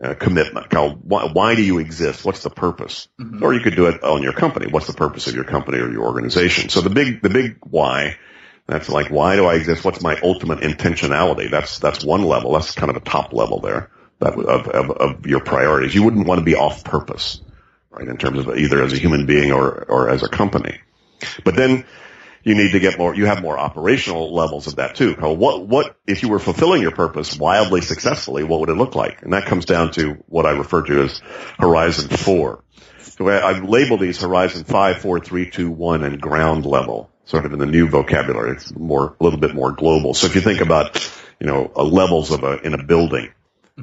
[0.01, 0.69] uh, commitment.
[0.69, 2.23] Called why, why do you exist?
[2.23, 3.09] What's the purpose?
[3.19, 3.43] Mm-hmm.
[3.43, 4.67] Or you could do it on your company.
[4.71, 6.69] What's the purpose of your company or your organization?
[6.69, 8.15] So the big, the big why,
[8.67, 9.83] that's like, why do I exist?
[9.83, 11.51] What's my ultimate intentionality?
[11.51, 12.53] That's, that's one level.
[12.53, 15.93] That's kind of a top level there that, of, of, of your priorities.
[15.93, 17.41] You wouldn't want to be off purpose,
[17.91, 18.07] right?
[18.07, 20.79] In terms of either as a human being or, or as a company.
[21.43, 21.85] But then
[22.43, 25.13] you need to get more, you have more operational levels of that too.
[25.13, 29.21] What, what, if you were fulfilling your purpose wildly successfully, what would it look like?
[29.21, 31.21] And that comes down to what I refer to as
[31.59, 32.63] horizon four.
[32.99, 37.45] So I, have labeled these horizon five, four, three, two, one, and ground level, sort
[37.45, 38.53] of in the new vocabulary.
[38.53, 40.15] It's more, a little bit more global.
[40.15, 40.97] So if you think about,
[41.39, 43.31] you know, uh, levels of a, in a building,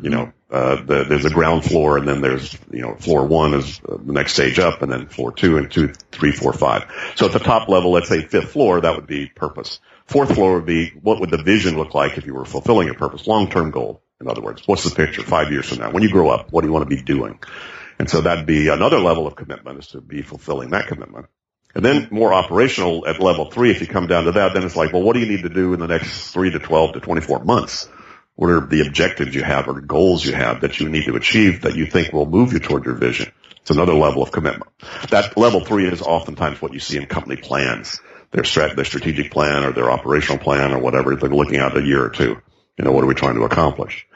[0.02, 3.54] you know, uh, the, there's a ground floor and then there's, you know, floor one
[3.54, 6.90] is the next stage up and then floor two and two, three, four, five.
[7.16, 9.80] So at the top level, let's say fifth floor, that would be purpose.
[10.06, 12.94] Fourth floor would be what would the vision look like if you were fulfilling a
[12.94, 13.26] purpose?
[13.26, 14.02] Long-term goal.
[14.20, 15.90] In other words, what's the picture five years from now?
[15.90, 17.38] When you grow up, what do you want to be doing?
[17.98, 21.26] And so that'd be another level of commitment is to be fulfilling that commitment.
[21.74, 24.76] And then more operational at level three, if you come down to that, then it's
[24.76, 27.00] like, well, what do you need to do in the next three to 12 to
[27.00, 27.88] 24 months?
[28.38, 31.62] What are the objectives you have or goals you have that you need to achieve
[31.62, 33.32] that you think will move you toward your vision?
[33.62, 34.70] It's another level of commitment.
[35.10, 39.32] That level three is oftentimes what you see in company plans, their strat, their strategic
[39.32, 41.16] plan or their operational plan or whatever.
[41.16, 42.40] They're looking out a year or two.
[42.76, 44.06] You know, what are we trying to accomplish?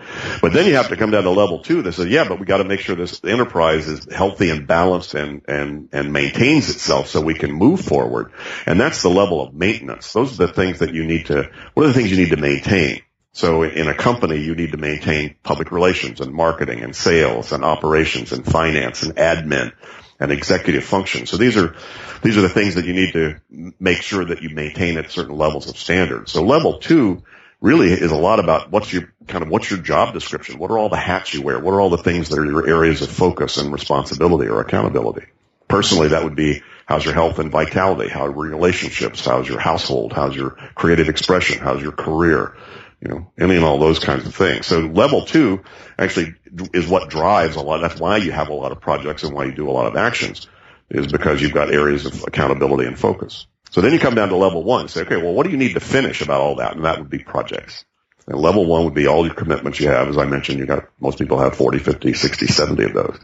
[0.41, 2.47] But then you have to come down to level two that says, yeah, but we
[2.47, 7.09] got to make sure this enterprise is healthy and balanced and, and, and maintains itself
[7.09, 8.31] so we can move forward.
[8.67, 10.13] And that's the level of maintenance.
[10.13, 12.37] Those are the things that you need to, what are the things you need to
[12.37, 13.03] maintain?
[13.33, 17.65] So in a company, you need to maintain public relations and marketing and sales and
[17.65, 19.73] operations and finance and admin
[20.21, 21.27] and executive function.
[21.27, 21.75] So these are,
[22.23, 23.41] these are the things that you need to
[23.81, 26.31] make sure that you maintain at certain levels of standards.
[26.31, 27.23] So level two
[27.63, 30.59] really is a lot about what's your kind of, what's your job description?
[30.59, 31.59] What are all the hats you wear?
[31.59, 35.27] What are all the things that are your areas of focus and responsibility or accountability?
[35.69, 38.11] Personally, that would be how's your health and vitality?
[38.11, 39.25] How are your relationships?
[39.25, 40.13] How's your household?
[40.13, 41.61] How's your creative expression?
[41.61, 42.55] How's your career?
[43.03, 44.67] You know, any and all those kinds of things.
[44.67, 45.65] So level two
[45.99, 46.35] actually
[46.73, 47.81] is what drives a lot.
[47.81, 49.97] That's why you have a lot of projects and why you do a lot of
[49.97, 50.47] actions
[50.89, 53.47] is because you've got areas of accountability and focus.
[53.71, 55.57] So then you come down to level one and say, okay, well, what do you
[55.57, 56.77] need to finish about all that?
[56.77, 57.85] And that would be projects.
[58.29, 60.09] And level one would be all your commitments you have.
[60.09, 63.19] As I mentioned, you got, most people have 40, 50, 60, 70 of those.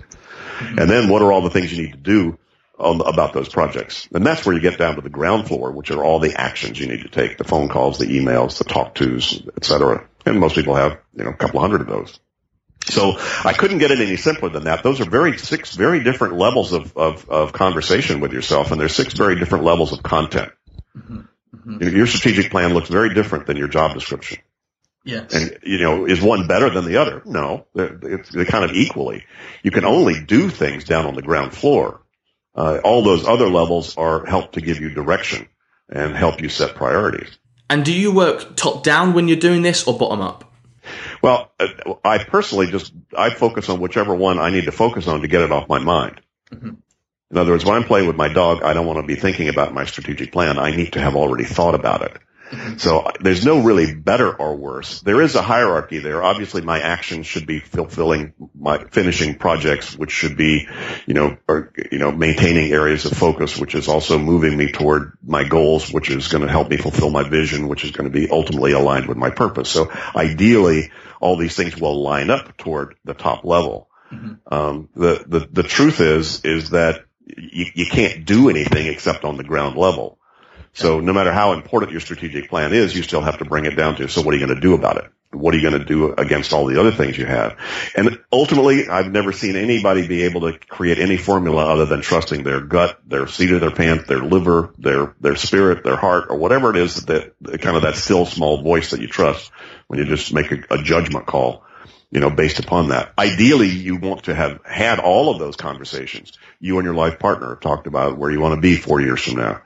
[0.61, 2.38] And then what are all the things you need to do
[2.79, 4.09] on, about those projects.
[4.14, 6.79] And that's where you get down to the ground floor, which are all the actions
[6.79, 10.07] you need to take, the phone calls, the emails, the talk tos, et cetera.
[10.25, 12.21] And most people have, you know, a couple hundred of those.
[12.85, 14.83] So I couldn't get it any simpler than that.
[14.83, 18.95] Those are very six very different levels of, of, of conversation with yourself, and there's
[18.95, 20.53] six very different levels of content.
[20.97, 21.21] Mm-hmm.
[21.55, 21.97] Mm-hmm.
[21.97, 24.38] Your strategic plan looks very different than your job description.
[25.05, 25.33] Yes.
[25.35, 27.23] And, you know, is one better than the other?
[27.25, 29.25] No, they're, they're kind of equally.
[29.62, 32.03] You can only do things down on the ground floor.
[32.59, 35.49] Uh, all those other levels are help to give you direction
[35.88, 37.38] and help you set priorities.
[37.71, 40.53] And do you work top down when you're doing this or bottom up?
[41.23, 41.68] Well, uh,
[42.05, 45.42] I personally just, I focus on whichever one I need to focus on to get
[45.42, 46.21] it off my mind.
[46.51, 46.71] Mm-hmm.
[47.31, 49.49] In other words, when I'm playing with my dog, I don't want to be thinking
[49.49, 50.59] about my strategic plan.
[50.59, 52.16] I need to have already thought about it.
[52.78, 55.00] So there's no really better or worse.
[55.00, 56.22] There is a hierarchy there.
[56.22, 60.66] Obviously my actions should be fulfilling my finishing projects, which should be,
[61.06, 65.12] you know, or, you know, maintaining areas of focus, which is also moving me toward
[65.22, 68.18] my goals, which is going to help me fulfill my vision, which is going to
[68.18, 69.68] be ultimately aligned with my purpose.
[69.68, 73.88] So ideally all these things will line up toward the top level.
[74.12, 74.54] Mm-hmm.
[74.54, 79.37] Um, the, the, the truth is, is that you, you can't do anything except on
[79.37, 80.17] the ground level.
[80.79, 83.75] So no matter how important your strategic plan is, you still have to bring it
[83.75, 85.11] down to, so what are you going to do about it?
[85.33, 87.57] What are you going to do against all the other things you have?
[87.97, 92.45] And ultimately, I've never seen anybody be able to create any formula other than trusting
[92.45, 96.38] their gut, their seat of their pants, their liver, their, their spirit, their heart, or
[96.38, 99.51] whatever it is that, kind of that still small voice that you trust
[99.88, 101.64] when you just make a, a judgment call
[102.11, 103.12] you know, based upon that.
[103.19, 106.38] Ideally, you want to have had all of those conversations.
[106.59, 109.21] you and your life partner have talked about where you want to be four years
[109.21, 109.61] from now.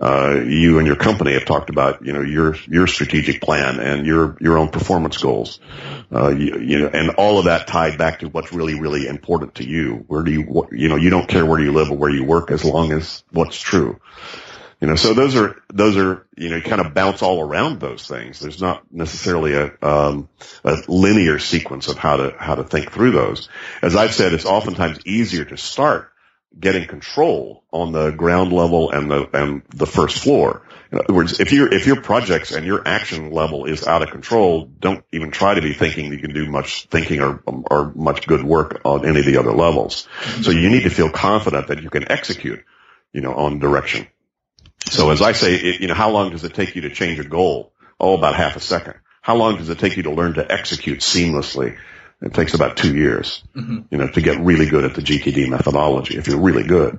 [0.00, 4.04] Uh, you and your company have talked about, you know, your, your strategic plan and
[4.04, 5.60] your, your own performance goals.
[6.12, 9.54] Uh, you, you know, and all of that tied back to what's really, really important
[9.56, 10.04] to you.
[10.08, 12.24] Where do you, what, you know, you don't care where you live or where you
[12.24, 14.00] work as long as what's true.
[14.80, 18.06] You know, so those are, those are, you know, kind of bounce all around those
[18.06, 18.40] things.
[18.40, 20.28] There's not necessarily a, um,
[20.64, 23.48] a linear sequence of how to, how to think through those.
[23.80, 26.10] As I've said, it's oftentimes easier to start
[26.58, 30.62] getting control on the ground level and the, and the first floor.
[30.92, 34.10] In other words, if your, if your projects and your action level is out of
[34.10, 38.26] control, don't even try to be thinking you can do much thinking or, or much
[38.26, 40.08] good work on any of the other levels.
[40.42, 42.64] So you need to feel confident that you can execute,
[43.12, 44.06] you know, on direction.
[44.90, 47.18] So as I say, it, you know, how long does it take you to change
[47.18, 47.72] a goal?
[47.98, 48.94] Oh, about half a second.
[49.22, 51.78] How long does it take you to learn to execute seamlessly?
[52.24, 53.80] It takes about two years, mm-hmm.
[53.90, 56.98] you know, to get really good at the GTD methodology if you're really good.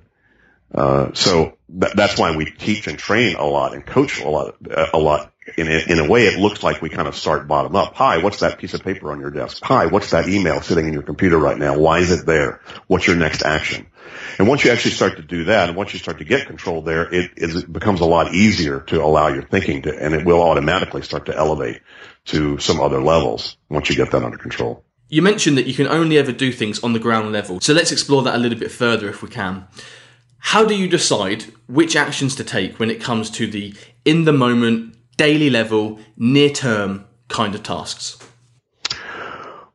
[0.73, 4.55] Uh, so th- that's why we teach and train a lot and coach a lot,
[4.69, 5.31] uh, a lot.
[5.57, 7.95] In a, in a way, it looks like we kind of start bottom up.
[7.95, 9.63] Hi, what's that piece of paper on your desk?
[9.63, 11.77] Hi, what's that email sitting in your computer right now?
[11.77, 12.61] Why is it there?
[12.87, 13.85] What's your next action?
[14.37, 16.81] And once you actually start to do that, and once you start to get control
[16.81, 20.41] there, it, it becomes a lot easier to allow your thinking to, and it will
[20.41, 21.81] automatically start to elevate
[22.25, 24.84] to some other levels once you get that under control.
[25.07, 27.61] You mentioned that you can only ever do things on the ground level.
[27.61, 29.67] So let's explore that a little bit further if we can.
[30.39, 34.33] How do you decide which actions to take when it comes to the in the
[34.33, 38.17] moment, daily level, near term kind of tasks?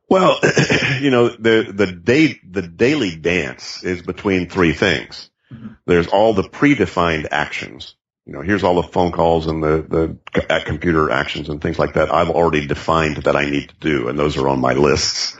[0.09, 0.39] Well,
[1.01, 5.29] you know, the, the day, the daily dance is between three things.
[5.85, 7.95] There's all the predefined actions.
[8.31, 11.95] You know, here's all the phone calls and the, the computer actions and things like
[11.95, 15.37] that I've already defined that I need to do, and those are on my lists.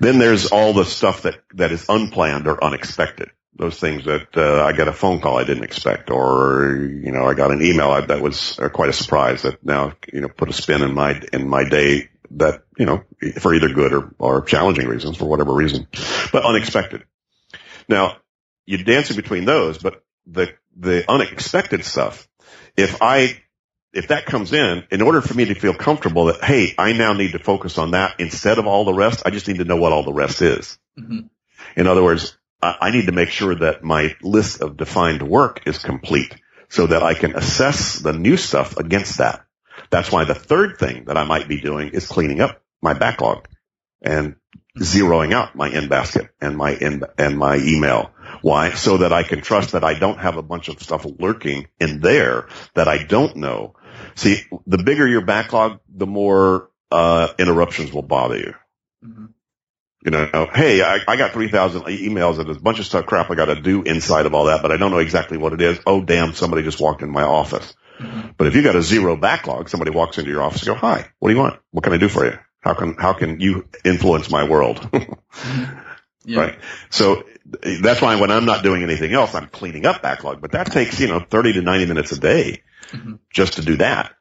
[0.00, 3.30] Then there's all the stuff that, that is unplanned or unexpected.
[3.54, 7.26] Those things that uh, I got a phone call I didn't expect, or you know,
[7.26, 10.50] I got an email that was uh, quite a surprise that now you know put
[10.50, 13.04] a spin in my in my day that, you know,
[13.38, 15.86] for either good or, or challenging reasons, for whatever reason,
[16.32, 17.04] but unexpected.
[17.88, 18.16] Now,
[18.66, 22.28] you dance in between those, but the, the unexpected stuff,
[22.76, 23.40] if I,
[23.92, 27.12] if that comes in, in order for me to feel comfortable that, hey, I now
[27.12, 29.76] need to focus on that instead of all the rest, I just need to know
[29.76, 30.78] what all the rest is.
[30.98, 31.26] Mm-hmm.
[31.76, 35.62] In other words, I, I need to make sure that my list of defined work
[35.66, 36.34] is complete
[36.68, 39.44] so that I can assess the new stuff against that.
[39.90, 43.48] That's why the third thing that I might be doing is cleaning up my backlog
[44.02, 44.36] and
[44.78, 48.10] zeroing out my in basket and my in and my email.
[48.42, 48.72] Why?
[48.72, 52.00] So that I can trust that I don't have a bunch of stuff lurking in
[52.00, 53.74] there that I don't know.
[54.16, 58.54] See, the bigger your backlog, the more uh, interruptions will bother you.
[59.04, 59.26] Mm-hmm.
[60.04, 63.30] You know, hey, I, I got 3,000 emails and there's a bunch of stuff crap
[63.30, 65.62] I got to do inside of all that, but I don't know exactly what it
[65.62, 65.78] is.
[65.86, 67.74] Oh, damn, somebody just walked in my office.
[67.98, 68.32] Mm-hmm.
[68.36, 71.08] But if you got a zero backlog, somebody walks into your office and go, hi,
[71.18, 71.58] what do you want?
[71.70, 72.38] What can I do for you?
[72.64, 74.88] How can, how can you influence my world?
[76.24, 76.40] yeah.
[76.40, 76.58] Right.
[76.90, 80.72] So that's why when I'm not doing anything else, I'm cleaning up backlog, but that
[80.72, 83.16] takes, you know, 30 to 90 minutes a day mm-hmm.
[83.30, 84.14] just to do that.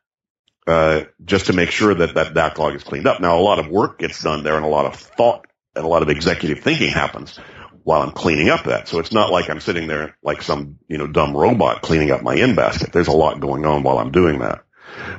[0.66, 3.20] Uh, just to make sure that that backlog is cleaned up.
[3.20, 5.88] Now, a lot of work gets done there and a lot of thought and a
[5.88, 7.38] lot of executive thinking happens
[7.84, 8.88] while I'm cleaning up that.
[8.88, 12.22] So it's not like I'm sitting there like some, you know, dumb robot cleaning up
[12.22, 12.94] my in basket.
[12.94, 14.64] There's a lot going on while I'm doing that.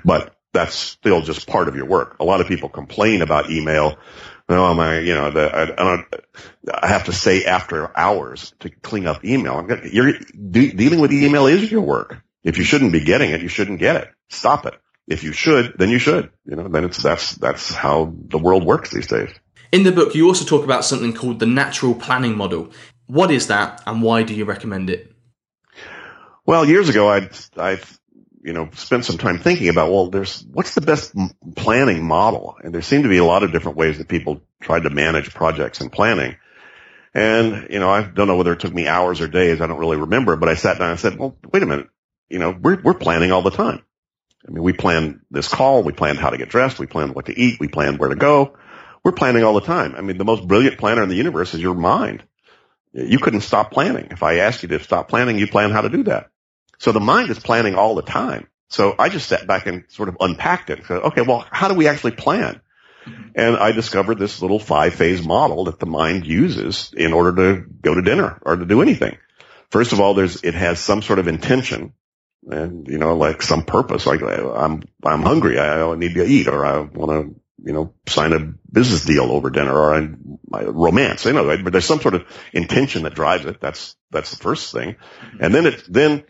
[0.04, 2.16] But that's still just part of your work.
[2.20, 3.98] A lot of people complain about email.
[4.48, 6.06] No, Oh my, you know, the, I, I don't,
[6.72, 9.58] I have to say after hours to clean up email.
[9.58, 12.22] I'm gonna, you're de- dealing with email is your work.
[12.42, 14.08] If you shouldn't be getting it, you shouldn't get it.
[14.28, 14.74] Stop it.
[15.06, 16.30] If you should, then you should.
[16.46, 19.30] You know, then it's that's that's how the world works these days.
[19.72, 22.70] In the book, you also talk about something called the natural planning model.
[23.06, 25.12] What is that, and why do you recommend it?
[26.46, 27.80] Well, years ago, I I
[28.44, 31.14] you know spent some time thinking about well, there's what's the best
[31.56, 34.82] planning model, and there seem to be a lot of different ways that people tried
[34.82, 36.36] to manage projects and planning.
[37.14, 39.60] And you know, I don't know whether it took me hours or days.
[39.60, 41.88] I don't really remember, but I sat down and said, well, wait a minute.
[42.28, 43.82] You know, we're we're planning all the time.
[44.46, 47.26] I mean, we plan this call, we planned how to get dressed, we planned what
[47.26, 48.56] to eat, we planned where to go.
[49.02, 49.94] We're planning all the time.
[49.96, 52.22] I mean, the most brilliant planner in the universe is your mind.
[52.92, 54.08] You couldn't stop planning.
[54.10, 56.30] If I asked you to stop planning, you plan how to do that.
[56.78, 58.48] So the mind is planning all the time.
[58.68, 60.84] So I just sat back and sort of unpacked it.
[60.86, 62.60] Said, okay, well, how do we actually plan?
[63.34, 67.64] And I discovered this little five phase model that the mind uses in order to
[67.82, 69.18] go to dinner or to do anything.
[69.70, 71.92] First of all, there's, it has some sort of intention
[72.46, 74.06] and, you know, like some purpose.
[74.06, 75.58] Like I'm, I'm hungry.
[75.58, 79.48] I need to eat or I want to you know, sign a business deal over
[79.48, 83.58] dinner or a romance, you know, but there's some sort of intention that drives it.
[83.60, 84.96] That's, that's the first thing.
[85.40, 86.24] And then it, then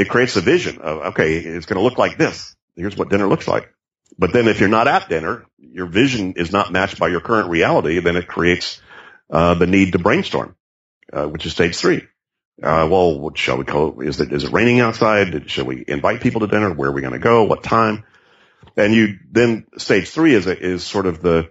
[0.00, 2.56] it creates a vision of, okay, it's going to look like this.
[2.74, 3.68] Here's what dinner looks like.
[4.18, 7.50] But then if you're not at dinner, your vision is not matched by your current
[7.50, 8.80] reality, then it creates,
[9.28, 10.56] uh, the need to brainstorm,
[11.12, 12.02] uh, which is stage three.
[12.62, 14.08] Uh, well, what shall we call it?
[14.08, 15.50] Is it, is it raining outside?
[15.50, 16.72] Should we invite people to dinner?
[16.72, 17.44] Where are we going to go?
[17.44, 18.04] What time?
[18.76, 21.50] And you then stage three is, is sort of the,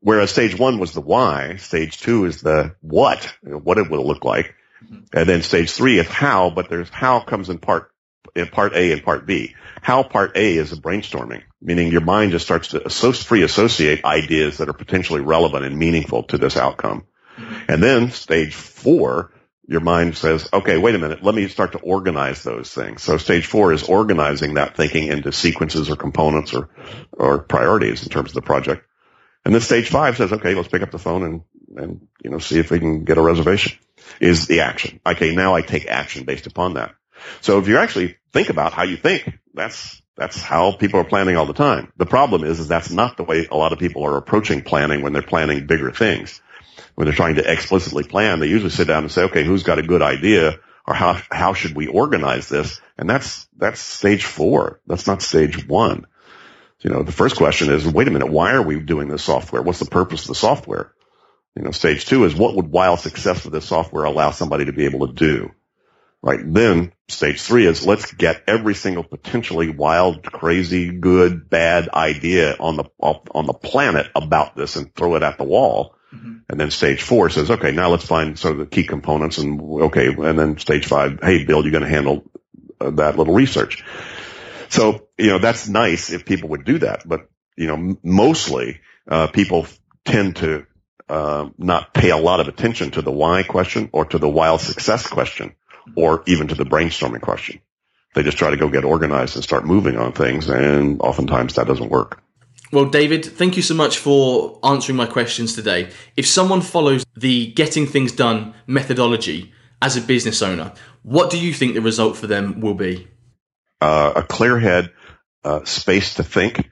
[0.00, 4.24] whereas stage one was the why, stage two is the what, what it will look
[4.24, 4.54] like.
[5.12, 7.89] And then stage three is how, but there's how comes in part,
[8.34, 9.54] in part A and part B.
[9.82, 14.58] How part A is a brainstorming, meaning your mind just starts to free associate ideas
[14.58, 17.06] that are potentially relevant and meaningful to this outcome.
[17.36, 17.72] Mm-hmm.
[17.72, 19.32] And then stage four
[19.70, 23.02] your mind says, okay, wait a minute, let me start to organize those things.
[23.02, 26.70] So stage four is organizing that thinking into sequences or components or,
[27.12, 28.84] or priorities in terms of the project.
[29.44, 31.42] And then stage five says, okay, let's pick up the phone and,
[31.76, 33.78] and, you know, see if we can get a reservation
[34.18, 34.98] is the action.
[35.06, 35.36] Okay.
[35.36, 36.96] Now I take action based upon that.
[37.40, 41.36] So if you actually think about how you think, that's, that's how people are planning
[41.36, 41.92] all the time.
[41.96, 45.02] The problem is, is that's not the way a lot of people are approaching planning
[45.02, 46.40] when they're planning bigger things
[46.94, 49.78] when they're trying to explicitly plan, they usually sit down and say, okay, who's got
[49.78, 52.80] a good idea or how, how should we organize this?
[52.98, 54.80] And that's, that's stage four.
[54.86, 56.06] That's not stage one.
[56.80, 59.62] You know, the first question is, wait a minute, why are we doing this software?
[59.62, 60.92] What's the purpose of the software?
[61.56, 64.72] You know, stage two is what would wild success of this software allow somebody to
[64.72, 65.50] be able to do?
[66.22, 66.40] Right.
[66.44, 72.76] Then stage three is let's get every single potentially wild, crazy, good, bad idea on
[72.76, 76.38] the, on the planet about this and throw it at the wall Mm-hmm.
[76.48, 79.60] And then stage four says, okay, now let's find sort of the key components and
[79.60, 80.08] okay.
[80.08, 82.24] And then stage five, hey, Bill, you're going to handle
[82.80, 83.84] uh, that little research.
[84.68, 88.80] So, you know, that's nice if people would do that, but you know, m- mostly,
[89.08, 89.66] uh, people
[90.04, 90.66] tend to,
[91.08, 94.60] uh, not pay a lot of attention to the why question or to the wild
[94.60, 95.54] success question
[95.96, 97.60] or even to the brainstorming question.
[98.14, 100.48] They just try to go get organized and start moving on things.
[100.48, 102.22] And oftentimes that doesn't work.
[102.72, 105.90] Well, David, thank you so much for answering my questions today.
[106.16, 109.52] If someone follows the getting things done methodology
[109.82, 110.72] as a business owner,
[111.02, 113.08] what do you think the result for them will be?
[113.80, 114.92] Uh, a clear head,
[115.42, 116.70] uh, space to think,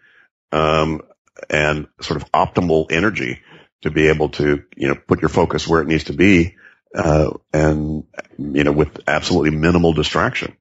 [0.53, 1.03] um,
[1.51, 3.41] and sort of optimal energy
[3.83, 6.57] to be able to, you know, put your focus where it needs to be,
[6.95, 8.05] uh, and,
[8.39, 10.57] you know, with absolutely minimal distraction.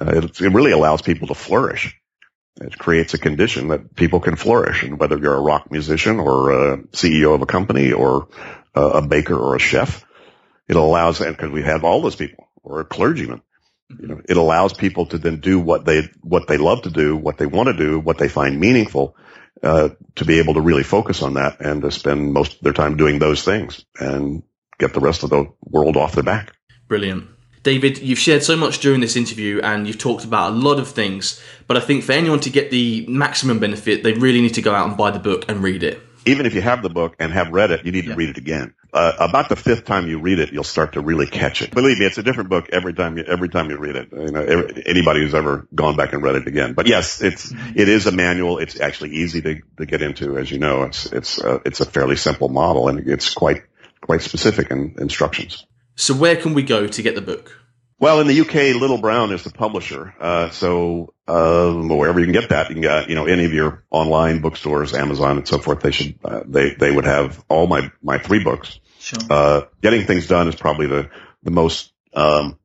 [0.00, 1.98] Uh, it, it really allows people to flourish.
[2.60, 4.82] It creates a condition that people can flourish.
[4.82, 8.28] And whether you're a rock musician or a CEO of a company or
[8.74, 10.04] a baker or a chef,
[10.68, 13.42] it allows, and because we have all those people or a clergyman,
[13.88, 17.16] you know, it allows people to then do what they, what they love to do,
[17.16, 19.16] what they want to do, what they find meaningful,
[19.62, 22.72] uh, to be able to really focus on that and to spend most of their
[22.72, 24.42] time doing those things and
[24.78, 26.54] get the rest of the world off their back.
[26.88, 27.28] Brilliant.
[27.62, 30.88] David, you've shared so much during this interview and you've talked about a lot of
[30.88, 34.62] things, but I think for anyone to get the maximum benefit, they really need to
[34.62, 36.02] go out and buy the book and read it.
[36.26, 38.12] Even if you have the book and have read it, you need yeah.
[38.12, 38.74] to read it again.
[38.92, 41.70] Uh, about the fifth time you read it, you'll start to really catch it.
[41.70, 44.08] Believe me, it's a different book every time you, every time you read it.
[44.12, 46.74] You know, every, anybody who's ever gone back and read it again.
[46.74, 48.58] But yes, it's, it is a manual.
[48.58, 50.36] It's actually easy to, to get into.
[50.36, 53.62] As you know, it's, it's, uh, it's a fairly simple model and it's quite,
[54.02, 55.66] quite specific in instructions.
[55.94, 57.58] So where can we go to get the book?
[58.02, 60.12] Well, in the UK, Little Brown is the publisher.
[60.18, 63.52] Uh, so, um, wherever you can get that, you can get, you know, any of
[63.52, 67.68] your online bookstores, Amazon and so forth, they should, uh, they, they would have all
[67.68, 68.80] my, my three books.
[68.98, 69.20] Sure.
[69.30, 71.10] Uh, getting things done is probably the,
[71.44, 72.58] the most, um,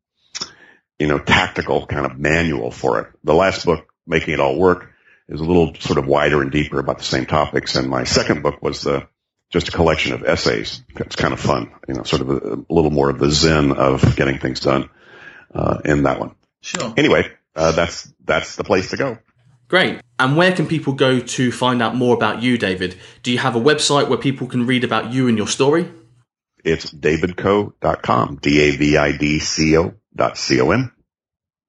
[0.97, 3.07] you know, tactical kind of manual for it.
[3.23, 4.89] The last book, Making It All Work,
[5.29, 7.75] is a little sort of wider and deeper about the same topics.
[7.75, 9.07] And my second book was the,
[9.49, 10.83] just a collection of essays.
[10.95, 13.71] It's kind of fun, you know, sort of a, a little more of the zen
[13.71, 14.89] of getting things done
[15.53, 16.35] uh, in that one.
[16.61, 16.93] Sure.
[16.97, 19.17] Anyway, uh, that's that's the place to go.
[19.67, 20.01] Great.
[20.19, 22.97] And where can people go to find out more about you, David?
[23.23, 25.91] Do you have a website where people can read about you and your story?
[26.63, 30.91] It's davidco.com, D-A-V-I-D-C-O dot C-O-M.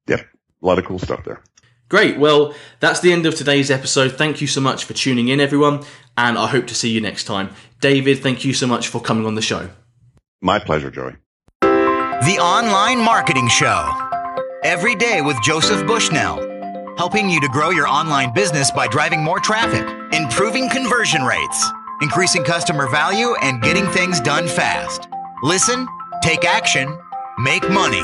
[0.07, 0.21] Yep.
[0.21, 1.43] A lot of cool stuff there.
[1.89, 2.19] Great.
[2.19, 4.13] Well, that's the end of today's episode.
[4.13, 5.85] Thank you so much for tuning in, everyone.
[6.19, 7.51] And I hope to see you next time.
[7.81, 9.71] David, thank you so much for coming on the show.
[10.43, 11.15] My pleasure, Joey.
[11.61, 13.89] The Online Marketing Show.
[14.65, 16.37] Every day with Joseph Bushnell,
[16.97, 21.65] helping you to grow your online business by driving more traffic, improving conversion rates,
[22.03, 25.09] increasing customer value, and getting things done fast.
[25.45, 25.87] Listen,
[26.25, 26.99] take action,
[27.39, 28.03] make money.